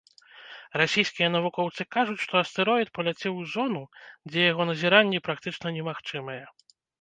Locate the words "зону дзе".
3.57-4.41